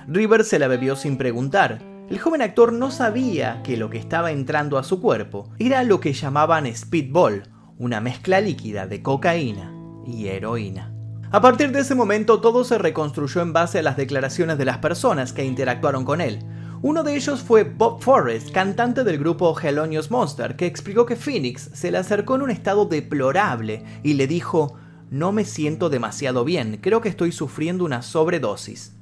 River 0.07 0.45
se 0.45 0.59
la 0.59 0.67
bebió 0.67 0.95
sin 0.95 1.17
preguntar. 1.17 1.81
El 2.07 2.19
joven 2.19 2.43
actor 2.43 2.71
no 2.71 2.91
sabía 2.91 3.63
que 3.63 3.77
lo 3.77 3.89
que 3.89 3.97
estaba 3.97 4.31
entrando 4.31 4.77
a 4.77 4.83
su 4.83 5.01
cuerpo 5.01 5.49
era 5.57 5.83
lo 5.83 5.99
que 5.99 6.13
llamaban 6.13 6.71
speedball, 6.75 7.49
una 7.79 7.99
mezcla 7.99 8.41
líquida 8.41 8.85
de 8.85 9.01
cocaína 9.01 9.73
y 10.05 10.27
heroína. 10.27 10.96
A 11.29 11.41
partir 11.41 11.73
de 11.73 11.81
ese 11.81 11.93
momento 11.93 12.39
todo 12.39 12.63
se 12.63 12.77
reconstruyó 12.77 13.41
en 13.41 13.51
base 13.51 13.79
a 13.79 13.81
las 13.81 13.97
declaraciones 13.97 14.57
de 14.57 14.63
las 14.63 14.77
personas 14.77 15.33
que 15.33 15.43
interactuaron 15.43 16.05
con 16.05 16.21
él. 16.21 16.39
Uno 16.81 17.03
de 17.03 17.17
ellos 17.17 17.41
fue 17.41 17.65
Bob 17.65 18.01
Forrest, 18.01 18.51
cantante 18.51 19.03
del 19.03 19.17
grupo 19.17 19.53
Helonious 19.59 20.09
Monster, 20.09 20.55
que 20.55 20.65
explicó 20.65 21.05
que 21.05 21.17
Phoenix 21.17 21.69
se 21.73 21.91
le 21.91 21.97
acercó 21.97 22.35
en 22.35 22.43
un 22.43 22.51
estado 22.51 22.85
deplorable 22.85 23.83
y 24.03 24.13
le 24.13 24.25
dijo, 24.25 24.75
no 25.09 25.33
me 25.33 25.43
siento 25.43 25.89
demasiado 25.89 26.45
bien, 26.45 26.79
creo 26.81 27.01
que 27.01 27.09
estoy 27.09 27.33
sufriendo 27.33 27.83
una 27.83 28.03
sobredosis. 28.03 28.93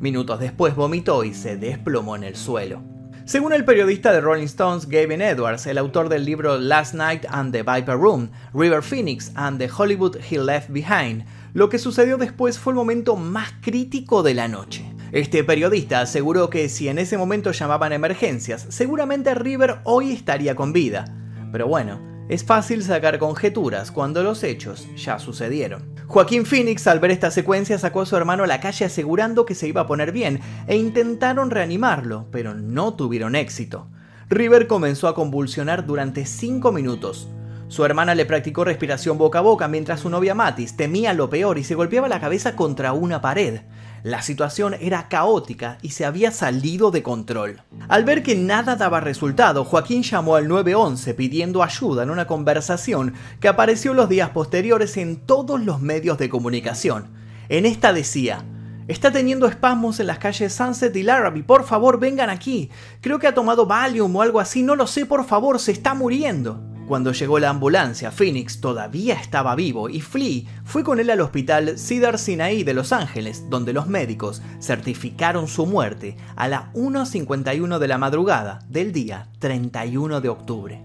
Minutos 0.00 0.40
después 0.40 0.74
vomitó 0.76 1.24
y 1.24 1.34
se 1.34 1.58
desplomó 1.58 2.16
en 2.16 2.24
el 2.24 2.36
suelo. 2.36 2.80
Según 3.26 3.52
el 3.52 3.64
periodista 3.64 4.12
de 4.12 4.20
Rolling 4.20 4.44
Stones 4.44 4.88
Gavin 4.88 5.20
Edwards, 5.20 5.66
el 5.66 5.78
autor 5.78 6.08
del 6.08 6.24
libro 6.24 6.58
Last 6.58 6.94
Night 6.94 7.26
and 7.28 7.52
the 7.52 7.64
Viper 7.64 7.98
Room, 7.98 8.30
River 8.54 8.82
Phoenix 8.82 9.32
and 9.34 9.58
the 9.58 9.68
Hollywood 9.68 10.16
He 10.30 10.38
Left 10.38 10.70
Behind, 10.70 11.24
lo 11.56 11.70
que 11.70 11.78
sucedió 11.78 12.18
después 12.18 12.58
fue 12.58 12.74
el 12.74 12.76
momento 12.76 13.16
más 13.16 13.50
crítico 13.62 14.22
de 14.22 14.34
la 14.34 14.46
noche. 14.46 14.84
Este 15.10 15.42
periodista 15.42 16.02
aseguró 16.02 16.50
que 16.50 16.68
si 16.68 16.88
en 16.88 16.98
ese 16.98 17.16
momento 17.16 17.50
llamaban 17.50 17.94
emergencias, 17.94 18.66
seguramente 18.68 19.34
River 19.34 19.78
hoy 19.84 20.12
estaría 20.12 20.54
con 20.54 20.74
vida. 20.74 21.06
Pero 21.52 21.66
bueno, 21.66 21.98
es 22.28 22.44
fácil 22.44 22.82
sacar 22.84 23.18
conjeturas 23.18 23.90
cuando 23.90 24.22
los 24.22 24.42
hechos 24.42 24.86
ya 24.96 25.18
sucedieron. 25.18 25.94
Joaquín 26.06 26.44
Phoenix 26.44 26.86
al 26.88 27.00
ver 27.00 27.12
esta 27.12 27.30
secuencia 27.30 27.78
sacó 27.78 28.02
a 28.02 28.06
su 28.06 28.16
hermano 28.16 28.44
a 28.44 28.46
la 28.46 28.60
calle 28.60 28.84
asegurando 28.84 29.46
que 29.46 29.54
se 29.54 29.66
iba 29.66 29.80
a 29.80 29.86
poner 29.86 30.12
bien 30.12 30.40
e 30.66 30.76
intentaron 30.76 31.50
reanimarlo, 31.50 32.26
pero 32.30 32.52
no 32.52 32.96
tuvieron 32.96 33.34
éxito. 33.34 33.88
River 34.28 34.66
comenzó 34.66 35.08
a 35.08 35.14
convulsionar 35.14 35.86
durante 35.86 36.26
5 36.26 36.70
minutos, 36.70 37.30
su 37.68 37.84
hermana 37.84 38.14
le 38.14 38.26
practicó 38.26 38.64
respiración 38.64 39.18
boca 39.18 39.40
a 39.40 39.42
boca 39.42 39.66
mientras 39.66 40.00
su 40.00 40.08
novia 40.08 40.36
Matis 40.36 40.76
temía 40.76 41.12
lo 41.14 41.28
peor 41.28 41.58
y 41.58 41.64
se 41.64 41.74
golpeaba 41.74 42.06
la 42.08 42.20
cabeza 42.20 42.54
contra 42.54 42.92
una 42.92 43.20
pared. 43.20 43.62
La 44.04 44.22
situación 44.22 44.76
era 44.80 45.08
caótica 45.08 45.78
y 45.82 45.90
se 45.90 46.04
había 46.04 46.30
salido 46.30 46.92
de 46.92 47.02
control. 47.02 47.62
Al 47.88 48.04
ver 48.04 48.22
que 48.22 48.36
nada 48.36 48.76
daba 48.76 49.00
resultado, 49.00 49.64
Joaquín 49.64 50.04
llamó 50.04 50.36
al 50.36 50.46
911 50.46 51.14
pidiendo 51.14 51.64
ayuda 51.64 52.04
en 52.04 52.10
una 52.10 52.28
conversación 52.28 53.14
que 53.40 53.48
apareció 53.48 53.94
los 53.94 54.08
días 54.08 54.30
posteriores 54.30 54.96
en 54.96 55.16
todos 55.16 55.60
los 55.60 55.80
medios 55.80 56.18
de 56.18 56.28
comunicación. 56.28 57.08
En 57.48 57.66
esta 57.66 57.92
decía, 57.92 58.44
Está 58.86 59.10
teniendo 59.10 59.48
espasmos 59.48 59.98
en 59.98 60.06
las 60.06 60.20
calles 60.20 60.54
Sunset 60.54 60.94
y 60.94 61.02
Larrabee. 61.02 61.42
Por 61.42 61.64
favor, 61.64 61.98
vengan 61.98 62.30
aquí. 62.30 62.70
Creo 63.00 63.18
que 63.18 63.26
ha 63.26 63.34
tomado 63.34 63.66
Valium 63.66 64.14
o 64.14 64.22
algo 64.22 64.38
así. 64.38 64.62
No 64.62 64.76
lo 64.76 64.86
sé, 64.86 65.04
por 65.06 65.24
favor, 65.24 65.58
se 65.58 65.72
está 65.72 65.94
muriendo. 65.94 66.75
Cuando 66.86 67.10
llegó 67.10 67.40
la 67.40 67.50
ambulancia, 67.50 68.12
Phoenix 68.12 68.60
todavía 68.60 69.14
estaba 69.14 69.56
vivo 69.56 69.88
y 69.88 70.00
Flea 70.00 70.42
fue 70.64 70.84
con 70.84 71.00
él 71.00 71.10
al 71.10 71.20
hospital 71.20 71.80
Cedar 71.80 72.16
Sinai 72.16 72.62
de 72.62 72.74
Los 72.74 72.92
Ángeles, 72.92 73.50
donde 73.50 73.72
los 73.72 73.88
médicos 73.88 74.40
certificaron 74.60 75.48
su 75.48 75.66
muerte 75.66 76.16
a 76.36 76.46
las 76.46 76.72
1.51 76.74 77.78
de 77.78 77.88
la 77.88 77.98
madrugada 77.98 78.60
del 78.68 78.92
día 78.92 79.26
31 79.40 80.20
de 80.20 80.28
octubre. 80.28 80.80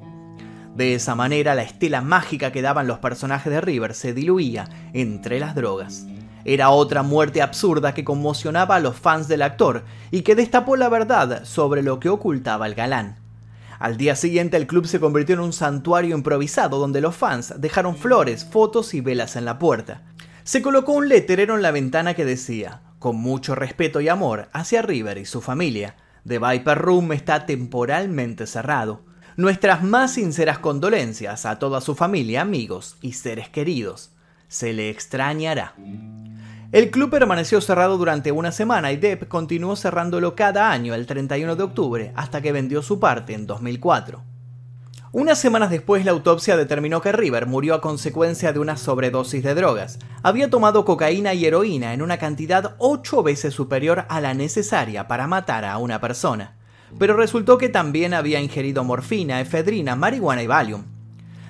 De 0.75 0.95
esa 0.95 1.13
manera, 1.13 1.53
la 1.53 1.61
estela 1.61 2.01
mágica 2.01 2.51
que 2.51 2.63
daban 2.63 2.87
los 2.87 2.97
personajes 2.97 3.53
de 3.53 3.61
River 3.61 3.93
se 3.93 4.15
diluía 4.15 4.69
entre 4.93 5.39
las 5.39 5.53
drogas. 5.53 6.07
Era 6.45 6.71
otra 6.71 7.03
muerte 7.03 7.43
absurda 7.43 7.93
que 7.93 8.03
conmocionaba 8.03 8.77
a 8.77 8.79
los 8.79 8.95
fans 8.95 9.27
del 9.27 9.43
actor 9.43 9.83
y 10.09 10.23
que 10.23 10.33
destapó 10.33 10.77
la 10.77 10.89
verdad 10.89 11.45
sobre 11.45 11.83
lo 11.83 11.99
que 11.99 12.09
ocultaba 12.09 12.65
el 12.65 12.73
galán. 12.73 13.20
Al 13.81 13.97
día 13.97 14.15
siguiente 14.15 14.57
el 14.57 14.67
club 14.67 14.85
se 14.85 14.99
convirtió 14.99 15.33
en 15.33 15.41
un 15.41 15.53
santuario 15.53 16.15
improvisado 16.15 16.77
donde 16.77 17.01
los 17.01 17.15
fans 17.15 17.55
dejaron 17.57 17.97
flores, 17.97 18.45
fotos 18.45 18.93
y 18.93 19.01
velas 19.01 19.35
en 19.35 19.43
la 19.43 19.57
puerta. 19.57 20.03
Se 20.43 20.61
colocó 20.61 20.91
un 20.91 21.09
letrero 21.09 21.55
en 21.55 21.63
la 21.63 21.71
ventana 21.71 22.13
que 22.13 22.23
decía, 22.23 22.83
con 22.99 23.15
mucho 23.15 23.55
respeto 23.55 23.99
y 23.99 24.07
amor 24.07 24.49
hacia 24.53 24.83
River 24.83 25.17
y 25.17 25.25
su 25.25 25.41
familia, 25.41 25.95
The 26.27 26.37
Viper 26.37 26.77
Room 26.77 27.11
está 27.11 27.47
temporalmente 27.47 28.45
cerrado. 28.45 29.03
Nuestras 29.35 29.81
más 29.81 30.13
sinceras 30.13 30.59
condolencias 30.59 31.47
a 31.47 31.57
toda 31.57 31.81
su 31.81 31.95
familia, 31.95 32.41
amigos 32.41 32.97
y 33.01 33.13
seres 33.13 33.49
queridos. 33.49 34.11
Se 34.47 34.73
le 34.73 34.91
extrañará. 34.91 35.73
El 36.71 36.89
club 36.89 37.09
permaneció 37.09 37.59
cerrado 37.59 37.97
durante 37.97 38.31
una 38.31 38.53
semana 38.53 38.93
y 38.93 38.97
Depp 38.97 39.27
continuó 39.27 39.75
cerrándolo 39.75 40.35
cada 40.35 40.71
año 40.71 40.93
el 40.93 41.05
31 41.05 41.57
de 41.57 41.63
octubre 41.63 42.13
hasta 42.15 42.41
que 42.41 42.53
vendió 42.53 42.81
su 42.81 42.97
parte 42.97 43.33
en 43.33 43.45
2004. 43.45 44.23
Unas 45.11 45.37
semanas 45.37 45.69
después 45.69 46.05
la 46.05 46.11
autopsia 46.11 46.55
determinó 46.55 47.01
que 47.01 47.11
River 47.11 47.45
murió 47.45 47.73
a 47.75 47.81
consecuencia 47.81 48.53
de 48.53 48.59
una 48.59 48.77
sobredosis 48.77 49.43
de 49.43 49.53
drogas. 49.53 49.99
Había 50.23 50.49
tomado 50.49 50.85
cocaína 50.85 51.33
y 51.33 51.45
heroína 51.45 51.93
en 51.93 52.01
una 52.01 52.17
cantidad 52.17 52.75
ocho 52.77 53.21
veces 53.21 53.53
superior 53.53 54.05
a 54.07 54.21
la 54.21 54.33
necesaria 54.33 55.09
para 55.09 55.27
matar 55.27 55.65
a 55.65 55.77
una 55.77 55.99
persona. 55.99 56.55
Pero 56.97 57.17
resultó 57.17 57.57
que 57.57 57.67
también 57.67 58.13
había 58.13 58.39
ingerido 58.39 58.85
morfina, 58.85 59.41
efedrina, 59.41 59.97
marihuana 59.97 60.43
y 60.43 60.47
Valium. 60.47 60.85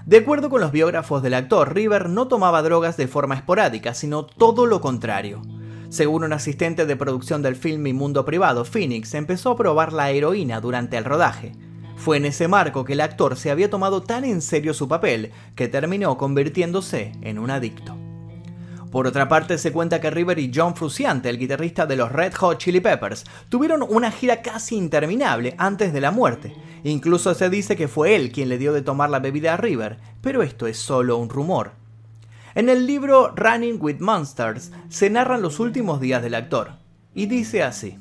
De 0.06 0.18
acuerdo 0.18 0.50
con 0.50 0.62
los 0.62 0.72
biógrafos 0.72 1.22
del 1.22 1.36
actor, 1.36 1.76
River 1.76 2.10
no 2.10 2.28
tomaba 2.28 2.64
drogas 2.64 2.98
de 2.98 3.08
forma 3.08 3.36
esporádica, 3.36 3.94
sino 3.94 4.26
todo 4.26 4.66
lo 4.66 4.82
contrario. 4.82 5.42
Según 5.90 6.24
un 6.24 6.34
asistente 6.34 6.86
de 6.86 6.96
producción 6.96 7.42
del 7.42 7.56
film 7.56 7.84
Mi 7.84 7.94
Mundo 7.94 8.26
Privado, 8.26 8.66
Phoenix 8.66 9.14
empezó 9.14 9.52
a 9.52 9.58
probar 9.58 9.94
la 9.94 10.10
heroína 10.10 10.60
durante 10.60 10.98
el 10.98 11.06
rodaje. 11.06 11.52
Fue 11.98 12.18
en 12.18 12.26
ese 12.26 12.48
marco 12.48 12.84
que 12.84 12.94
el 12.94 13.02
actor 13.02 13.36
se 13.36 13.52
había 13.52 13.70
tomado 13.70 14.02
tan 14.02 14.26
en 14.26 14.42
serio 14.42 14.74
su 14.74 14.88
papel 14.88 15.32
que 15.56 15.68
terminó 15.68 16.18
convirtiéndose 16.18 17.12
en 17.22 17.38
un 17.38 17.52
adicto. 17.52 18.01
Por 18.92 19.08
otra 19.08 19.30
parte, 19.30 19.58
se 19.58 19.72
cuenta 19.72 20.02
que 20.02 20.12
River 20.12 20.38
y 20.38 20.52
John 20.54 20.76
Frusciante, 20.76 21.30
el 21.30 21.38
guitarrista 21.38 21.86
de 21.86 21.96
los 21.96 22.12
Red 22.12 22.34
Hot 22.34 22.58
Chili 22.58 22.82
Peppers, 22.82 23.24
tuvieron 23.48 23.86
una 23.88 24.12
gira 24.12 24.42
casi 24.42 24.76
interminable 24.76 25.56
antes 25.58 25.94
de 25.94 26.02
la 26.02 26.12
muerte. 26.12 26.54
Incluso 26.84 27.34
se 27.34 27.50
dice 27.50 27.78
que 27.78 27.88
fue 27.88 28.16
él 28.16 28.34
quien 28.34 28.50
le 28.50 28.58
dio 28.58 28.74
de 28.74 28.82
tomar 28.82 29.10
la 29.10 29.20
bebida 29.20 29.54
a 29.54 29.58
River, 29.58 29.98
pero 30.20 30.44
esto 30.44 30.68
es 30.68 30.78
solo 30.78 31.16
un 31.18 31.30
rumor. 31.30 31.72
En 32.54 32.68
el 32.68 32.86
libro 32.86 33.34
Running 33.34 33.78
with 33.80 34.00
Monsters 34.00 34.74
se 34.90 35.10
narran 35.10 35.42
los 35.42 35.62
últimos 35.62 36.02
días 36.02 36.22
del 36.22 36.36
actor, 36.36 36.74
y 37.16 37.28
dice 37.28 37.64
así. 37.64 37.98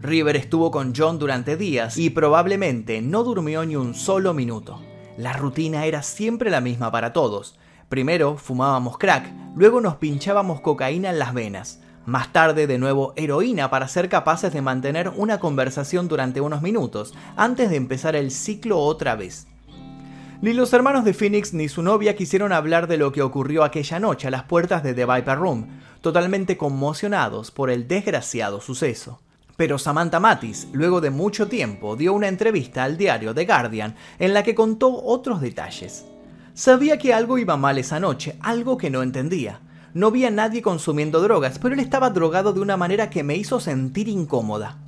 River 0.00 0.36
estuvo 0.36 0.70
con 0.70 0.94
John 0.96 1.18
durante 1.18 1.58
días 1.58 1.98
y 1.98 2.08
probablemente 2.08 3.02
no 3.02 3.22
durmió 3.22 3.66
ni 3.66 3.76
un 3.76 3.94
solo 3.94 4.32
minuto. 4.32 4.80
La 5.18 5.34
rutina 5.34 5.84
era 5.84 6.02
siempre 6.02 6.48
la 6.48 6.62
misma 6.62 6.90
para 6.90 7.12
todos. 7.12 7.58
Primero 7.88 8.36
fumábamos 8.36 8.98
crack, 8.98 9.32
luego 9.54 9.80
nos 9.80 9.96
pinchábamos 9.96 10.60
cocaína 10.60 11.10
en 11.10 11.20
las 11.20 11.32
venas, 11.32 11.80
más 12.04 12.32
tarde 12.32 12.66
de 12.66 12.78
nuevo 12.78 13.12
heroína 13.14 13.70
para 13.70 13.86
ser 13.86 14.08
capaces 14.08 14.52
de 14.52 14.60
mantener 14.60 15.12
una 15.14 15.38
conversación 15.38 16.08
durante 16.08 16.40
unos 16.40 16.62
minutos, 16.62 17.14
antes 17.36 17.70
de 17.70 17.76
empezar 17.76 18.16
el 18.16 18.32
ciclo 18.32 18.80
otra 18.80 19.14
vez. 19.14 19.46
Ni 20.42 20.52
los 20.52 20.72
hermanos 20.72 21.04
de 21.04 21.14
Phoenix 21.14 21.54
ni 21.54 21.68
su 21.68 21.82
novia 21.82 22.16
quisieron 22.16 22.52
hablar 22.52 22.88
de 22.88 22.96
lo 22.96 23.12
que 23.12 23.22
ocurrió 23.22 23.62
aquella 23.62 24.00
noche 24.00 24.26
a 24.26 24.32
las 24.32 24.42
puertas 24.42 24.82
de 24.82 24.92
The 24.92 25.06
Viper 25.06 25.38
Room, 25.38 25.68
totalmente 26.00 26.56
conmocionados 26.56 27.52
por 27.52 27.70
el 27.70 27.86
desgraciado 27.86 28.60
suceso. 28.60 29.20
Pero 29.56 29.78
Samantha 29.78 30.18
Matis, 30.18 30.66
luego 30.72 31.00
de 31.00 31.10
mucho 31.10 31.46
tiempo, 31.46 31.94
dio 31.94 32.14
una 32.14 32.26
entrevista 32.28 32.82
al 32.82 32.96
diario 32.96 33.32
The 33.32 33.46
Guardian 33.46 33.94
en 34.18 34.34
la 34.34 34.42
que 34.42 34.56
contó 34.56 35.02
otros 35.04 35.40
detalles. 35.40 36.04
Sabía 36.56 36.96
que 36.96 37.12
algo 37.12 37.36
iba 37.36 37.58
mal 37.58 37.76
esa 37.76 38.00
noche, 38.00 38.38
algo 38.40 38.78
que 38.78 38.88
no 38.88 39.02
entendía. 39.02 39.60
No 39.92 40.10
vi 40.10 40.24
a 40.24 40.30
nadie 40.30 40.62
consumiendo 40.62 41.20
drogas, 41.20 41.58
pero 41.58 41.74
él 41.74 41.80
estaba 41.80 42.08
drogado 42.08 42.54
de 42.54 42.60
una 42.60 42.78
manera 42.78 43.10
que 43.10 43.22
me 43.22 43.36
hizo 43.36 43.60
sentir 43.60 44.08
incómoda. 44.08 44.78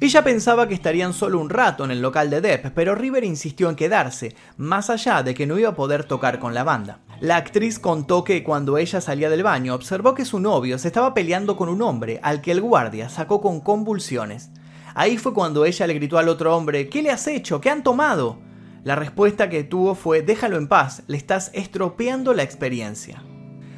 Ella 0.00 0.24
pensaba 0.24 0.66
que 0.66 0.74
estarían 0.74 1.12
solo 1.12 1.38
un 1.38 1.50
rato 1.50 1.84
en 1.84 1.92
el 1.92 2.02
local 2.02 2.30
de 2.30 2.40
Depp, 2.40 2.72
pero 2.74 2.96
River 2.96 3.22
insistió 3.22 3.70
en 3.70 3.76
quedarse, 3.76 4.34
más 4.56 4.90
allá 4.90 5.22
de 5.22 5.34
que 5.34 5.46
no 5.46 5.56
iba 5.56 5.68
a 5.68 5.76
poder 5.76 6.02
tocar 6.02 6.40
con 6.40 6.52
la 6.52 6.64
banda. 6.64 6.98
La 7.20 7.36
actriz 7.36 7.78
contó 7.78 8.24
que 8.24 8.42
cuando 8.42 8.76
ella 8.76 9.00
salía 9.00 9.30
del 9.30 9.44
baño 9.44 9.76
observó 9.76 10.14
que 10.14 10.24
su 10.24 10.40
novio 10.40 10.78
se 10.78 10.88
estaba 10.88 11.14
peleando 11.14 11.56
con 11.56 11.68
un 11.68 11.80
hombre 11.80 12.18
al 12.24 12.40
que 12.40 12.50
el 12.50 12.60
guardia 12.60 13.08
sacó 13.08 13.40
con 13.40 13.60
convulsiones. 13.60 14.50
Ahí 14.96 15.16
fue 15.16 15.32
cuando 15.32 15.64
ella 15.64 15.86
le 15.86 15.94
gritó 15.94 16.18
al 16.18 16.28
otro 16.28 16.56
hombre, 16.56 16.88
¿qué 16.88 17.02
le 17.02 17.12
has 17.12 17.28
hecho? 17.28 17.60
¿Qué 17.60 17.70
han 17.70 17.84
tomado? 17.84 18.47
La 18.84 18.94
respuesta 18.94 19.48
que 19.48 19.64
tuvo 19.64 19.94
fue, 19.94 20.22
déjalo 20.22 20.56
en 20.56 20.68
paz, 20.68 21.02
le 21.06 21.16
estás 21.16 21.50
estropeando 21.52 22.32
la 22.34 22.42
experiencia. 22.42 23.22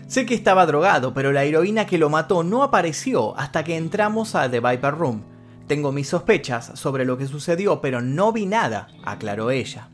Sé 0.07 0.27
que 0.27 0.35
estaba 0.35 0.67
drogado, 0.67 1.15
pero 1.15 1.33
la 1.33 1.45
heroína 1.45 1.87
que 1.87 1.99
lo 1.99 2.11
mató 2.11 2.43
no 2.43 2.63
apareció 2.63 3.39
hasta 3.39 3.65
que 3.65 3.77
entramos 3.77 4.35
a 4.35 4.51
The 4.51 4.61
Viper 4.61 4.95
Room. 4.95 5.23
Tengo 5.67 5.93
mis 5.93 6.09
sospechas 6.09 6.73
sobre 6.75 7.05
lo 7.05 7.17
que 7.17 7.29
sucedió, 7.29 7.81
pero 7.81 8.01
no 8.01 8.33
vi 8.33 8.45
nada, 8.45 8.89
aclaró 9.05 9.51
ella. 9.51 9.89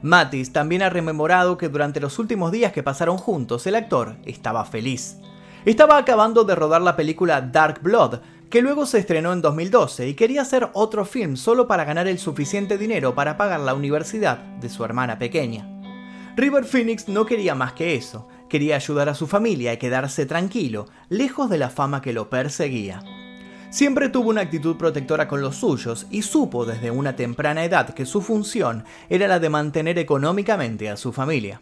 Matis 0.00 0.52
también 0.52 0.82
ha 0.82 0.90
rememorado 0.90 1.58
que 1.58 1.68
durante 1.68 2.00
los 2.00 2.20
últimos 2.20 2.52
días 2.52 2.72
que 2.72 2.84
pasaron 2.84 3.18
juntos, 3.18 3.66
el 3.66 3.74
actor 3.74 4.16
estaba 4.24 4.64
feliz. 4.64 5.18
Estaba 5.64 5.98
acabando 5.98 6.44
de 6.44 6.54
rodar 6.54 6.82
la 6.82 6.94
película 6.94 7.40
Dark 7.40 7.82
Blood, 7.82 8.20
que 8.50 8.62
luego 8.62 8.86
se 8.86 8.98
estrenó 8.98 9.32
en 9.32 9.42
2012 9.42 10.08
y 10.08 10.14
quería 10.14 10.42
hacer 10.42 10.70
otro 10.72 11.04
film 11.04 11.36
solo 11.36 11.66
para 11.66 11.84
ganar 11.84 12.08
el 12.08 12.18
suficiente 12.18 12.78
dinero 12.78 13.14
para 13.14 13.36
pagar 13.36 13.60
la 13.60 13.74
universidad 13.74 14.38
de 14.38 14.68
su 14.68 14.84
hermana 14.84 15.18
pequeña. 15.18 15.68
River 16.36 16.64
Phoenix 16.64 17.08
no 17.08 17.26
quería 17.26 17.54
más 17.54 17.72
que 17.72 17.94
eso, 17.94 18.28
quería 18.48 18.76
ayudar 18.76 19.08
a 19.08 19.14
su 19.14 19.26
familia 19.26 19.72
y 19.72 19.76
quedarse 19.76 20.24
tranquilo, 20.24 20.86
lejos 21.08 21.50
de 21.50 21.58
la 21.58 21.68
fama 21.68 22.00
que 22.00 22.12
lo 22.12 22.30
perseguía. 22.30 23.02
Siempre 23.70 24.08
tuvo 24.08 24.30
una 24.30 24.40
actitud 24.42 24.76
protectora 24.76 25.28
con 25.28 25.42
los 25.42 25.56
suyos 25.56 26.06
y 26.10 26.22
supo 26.22 26.64
desde 26.64 26.90
una 26.90 27.16
temprana 27.16 27.64
edad 27.64 27.92
que 27.92 28.06
su 28.06 28.22
función 28.22 28.84
era 29.10 29.28
la 29.28 29.40
de 29.40 29.50
mantener 29.50 29.98
económicamente 29.98 30.88
a 30.88 30.96
su 30.96 31.12
familia. 31.12 31.60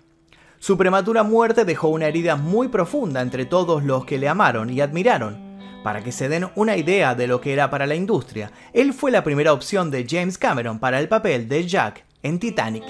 Su 0.61 0.77
prematura 0.77 1.25
muerte 1.25 1.65
dejó 1.65 1.89
una 1.89 2.07
herida 2.07 2.37
muy 2.37 2.69
profunda 2.69 3.23
entre 3.23 3.45
todos 3.45 3.83
los 3.83 4.05
que 4.05 4.19
le 4.19 4.29
amaron 4.29 4.71
y 4.71 4.81
admiraron. 4.81 5.46
Para 5.87 6.03
que 6.03 6.11
se 6.11 6.29
den 6.29 6.49
una 6.57 6.77
idea 6.77 7.15
de 7.15 7.29
lo 7.29 7.41
que 7.41 7.53
era 7.53 7.71
para 7.71 7.87
la 7.87 7.95
industria, 7.95 8.51
él 8.73 8.93
fue 8.93 9.13
la 9.13 9.23
primera 9.23 9.53
opción 9.53 9.93
de 9.93 10.05
James 10.05 10.37
Cameron 10.37 10.81
para 10.81 10.99
el 10.99 11.07
papel 11.07 11.49
de 11.49 11.65
Jack 11.65 12.05
en 12.25 12.41
Titanic. 12.41 12.83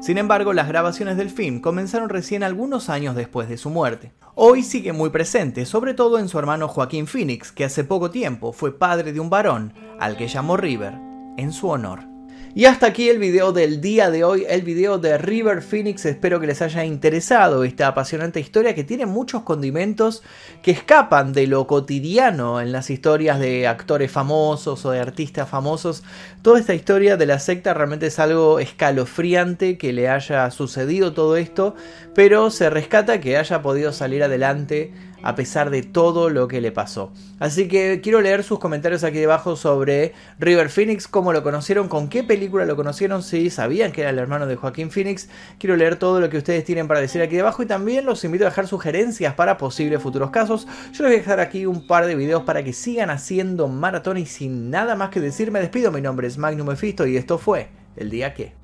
Sin 0.00 0.18
embargo, 0.18 0.52
las 0.52 0.68
grabaciones 0.68 1.16
del 1.16 1.30
film 1.30 1.60
comenzaron 1.60 2.08
recién 2.08 2.44
algunos 2.44 2.90
años 2.90 3.16
después 3.16 3.48
de 3.48 3.56
su 3.56 3.70
muerte. 3.70 4.12
Hoy 4.36 4.62
sigue 4.62 4.92
muy 4.92 5.10
presente, 5.10 5.66
sobre 5.66 5.94
todo 5.94 6.20
en 6.20 6.28
su 6.28 6.38
hermano 6.38 6.68
Joaquín 6.68 7.08
Phoenix, 7.08 7.50
que 7.50 7.64
hace 7.64 7.82
poco 7.82 8.12
tiempo 8.12 8.52
fue 8.52 8.78
padre 8.78 9.12
de 9.12 9.18
un 9.18 9.30
varón, 9.30 9.74
al 9.98 10.16
que 10.16 10.28
llamó 10.28 10.56
River, 10.56 10.94
en 11.36 11.52
su 11.52 11.70
honor. 11.70 12.13
Y 12.56 12.66
hasta 12.66 12.86
aquí 12.86 13.08
el 13.08 13.18
video 13.18 13.50
del 13.50 13.80
día 13.80 14.12
de 14.12 14.22
hoy, 14.22 14.46
el 14.48 14.62
video 14.62 14.98
de 14.98 15.18
River 15.18 15.60
Phoenix. 15.60 16.04
Espero 16.04 16.38
que 16.38 16.46
les 16.46 16.62
haya 16.62 16.84
interesado 16.84 17.64
esta 17.64 17.88
apasionante 17.88 18.38
historia 18.38 18.76
que 18.76 18.84
tiene 18.84 19.06
muchos 19.06 19.42
condimentos 19.42 20.22
que 20.62 20.70
escapan 20.70 21.32
de 21.32 21.48
lo 21.48 21.66
cotidiano 21.66 22.60
en 22.60 22.70
las 22.70 22.90
historias 22.90 23.40
de 23.40 23.66
actores 23.66 24.12
famosos 24.12 24.86
o 24.86 24.92
de 24.92 25.00
artistas 25.00 25.48
famosos. 25.48 26.04
Toda 26.42 26.60
esta 26.60 26.76
historia 26.76 27.16
de 27.16 27.26
la 27.26 27.40
secta 27.40 27.74
realmente 27.74 28.06
es 28.06 28.20
algo 28.20 28.60
escalofriante 28.60 29.76
que 29.76 29.92
le 29.92 30.08
haya 30.08 30.48
sucedido 30.52 31.12
todo 31.12 31.36
esto, 31.36 31.74
pero 32.14 32.50
se 32.50 32.70
rescata 32.70 33.20
que 33.20 33.36
haya 33.36 33.62
podido 33.62 33.92
salir 33.92 34.22
adelante 34.22 34.92
a 35.24 35.34
pesar 35.34 35.70
de 35.70 35.82
todo 35.82 36.28
lo 36.28 36.48
que 36.48 36.60
le 36.60 36.70
pasó. 36.70 37.10
Así 37.40 37.66
que 37.66 38.00
quiero 38.02 38.20
leer 38.20 38.44
sus 38.44 38.58
comentarios 38.58 39.04
aquí 39.04 39.18
debajo 39.18 39.56
sobre 39.56 40.12
River 40.38 40.68
Phoenix, 40.68 41.08
cómo 41.08 41.32
lo 41.32 41.42
conocieron, 41.42 41.88
con 41.88 42.08
qué 42.08 42.22
película 42.22 42.66
lo 42.66 42.76
conocieron, 42.76 43.22
si 43.22 43.48
sabían 43.48 43.90
que 43.90 44.02
era 44.02 44.10
el 44.10 44.18
hermano 44.18 44.46
de 44.46 44.56
Joaquín 44.56 44.90
Phoenix. 44.90 45.30
Quiero 45.58 45.76
leer 45.76 45.96
todo 45.96 46.20
lo 46.20 46.28
que 46.28 46.36
ustedes 46.36 46.62
tienen 46.64 46.86
para 46.86 47.00
decir 47.00 47.22
aquí 47.22 47.36
debajo 47.36 47.62
y 47.62 47.66
también 47.66 48.04
los 48.04 48.22
invito 48.22 48.44
a 48.44 48.50
dejar 48.50 48.68
sugerencias 48.68 49.32
para 49.32 49.56
posibles 49.56 50.02
futuros 50.02 50.30
casos. 50.30 50.66
Yo 50.92 51.04
les 51.04 51.12
voy 51.12 51.14
a 51.14 51.18
dejar 51.18 51.40
aquí 51.40 51.64
un 51.64 51.86
par 51.86 52.04
de 52.04 52.16
videos 52.16 52.42
para 52.42 52.62
que 52.62 52.74
sigan 52.74 53.08
haciendo 53.08 53.66
maratón 53.66 54.18
y 54.18 54.26
sin 54.26 54.70
nada 54.70 54.94
más 54.94 55.08
que 55.08 55.20
decir 55.20 55.50
me 55.50 55.60
despido. 55.60 55.90
Mi 55.90 56.02
nombre 56.02 56.28
es 56.28 56.36
Magnum 56.36 56.68
Mephisto 56.68 57.06
y 57.06 57.16
esto 57.16 57.38
fue 57.38 57.68
El 57.96 58.10
Día 58.10 58.34
Que. 58.34 58.63